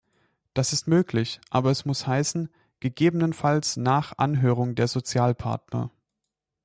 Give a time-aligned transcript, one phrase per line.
[0.55, 5.91] Das ist möglich, aber es muss heißen "gegebenenfalls nach Anhörung der Sozialpartner".